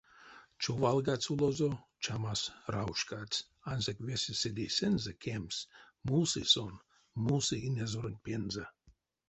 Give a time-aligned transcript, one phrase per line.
[0.61, 1.71] Човалгадсь улозо,
[2.03, 2.41] чамас
[2.73, 5.67] раужкадсь, ансяк весе седейсэнзэ кемсь—
[6.07, 6.73] мусы сон,
[7.25, 8.65] мусы инязоронть пензэ.